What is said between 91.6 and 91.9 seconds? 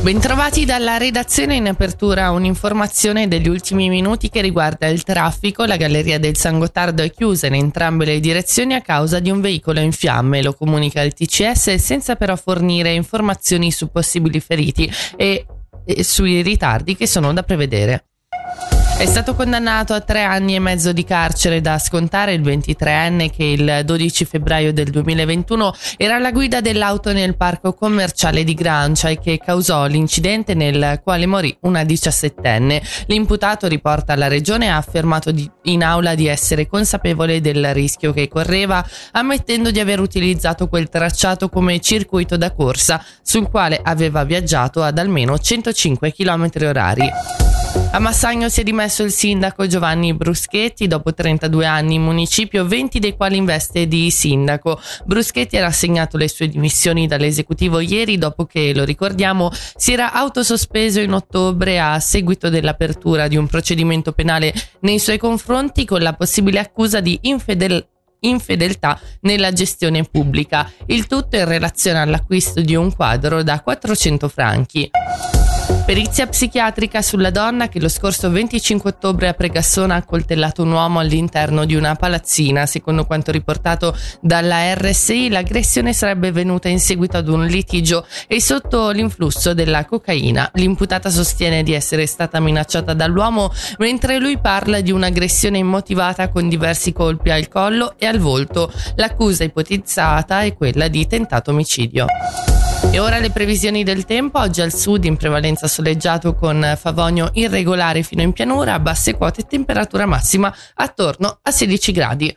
di